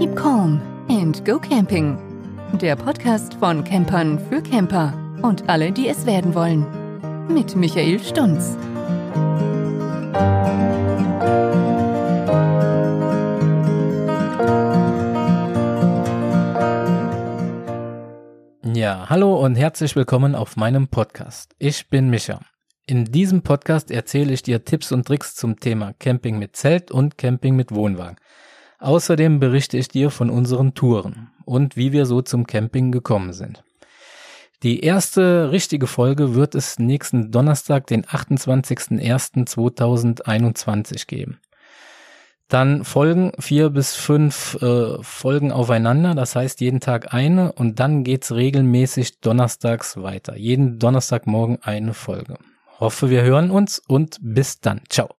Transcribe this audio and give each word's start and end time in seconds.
Keep 0.00 0.16
Calm 0.16 0.62
and 0.88 1.22
Go 1.26 1.38
Camping. 1.38 1.98
Der 2.58 2.74
Podcast 2.74 3.34
von 3.34 3.62
Campern 3.64 4.18
für 4.18 4.40
Camper 4.42 4.94
und 5.20 5.46
alle, 5.50 5.72
die 5.72 5.88
es 5.90 6.06
werden 6.06 6.34
wollen. 6.34 6.64
Mit 7.28 7.54
Michael 7.54 7.98
Stunz. 8.02 8.56
Ja, 18.74 19.06
hallo 19.10 19.34
und 19.34 19.56
herzlich 19.56 19.94
willkommen 19.96 20.34
auf 20.34 20.56
meinem 20.56 20.88
Podcast. 20.88 21.54
Ich 21.58 21.90
bin 21.90 22.08
Micha. 22.08 22.40
In 22.86 23.04
diesem 23.04 23.42
Podcast 23.42 23.90
erzähle 23.90 24.32
ich 24.32 24.42
dir 24.42 24.64
Tipps 24.64 24.92
und 24.92 25.06
Tricks 25.08 25.34
zum 25.36 25.60
Thema 25.60 25.92
Camping 25.98 26.38
mit 26.38 26.56
Zelt 26.56 26.90
und 26.90 27.18
Camping 27.18 27.54
mit 27.54 27.70
Wohnwagen. 27.72 28.16
Außerdem 28.80 29.38
berichte 29.40 29.76
ich 29.78 29.88
dir 29.88 30.10
von 30.10 30.30
unseren 30.30 30.74
Touren 30.74 31.28
und 31.44 31.76
wie 31.76 31.90
wir 31.92 32.06
so 32.06 32.22
zum 32.22 32.46
Camping 32.46 32.90
gekommen 32.90 33.32
sind. 33.34 33.62
Die 34.62 34.80
erste 34.80 35.50
richtige 35.52 35.86
Folge 35.86 36.34
wird 36.34 36.54
es 36.54 36.78
nächsten 36.78 37.30
Donnerstag, 37.30 37.86
den 37.86 38.04
28.01.2021 38.06 41.06
geben. 41.06 41.38
Dann 42.48 42.84
folgen 42.84 43.32
vier 43.38 43.70
bis 43.70 43.94
fünf 43.96 44.58
äh, 44.60 45.02
Folgen 45.02 45.50
aufeinander, 45.52 46.14
das 46.14 46.34
heißt 46.36 46.60
jeden 46.62 46.80
Tag 46.80 47.14
eine 47.14 47.52
und 47.52 47.78
dann 47.80 48.02
geht's 48.02 48.32
regelmäßig 48.32 49.20
donnerstags 49.20 49.96
weiter. 49.98 50.36
Jeden 50.36 50.78
Donnerstagmorgen 50.80 51.58
eine 51.62 51.94
Folge. 51.94 52.34
Hoffe, 52.80 53.08
wir 53.10 53.22
hören 53.22 53.50
uns 53.52 53.78
und 53.78 54.16
bis 54.20 54.60
dann. 54.60 54.80
Ciao. 54.88 55.08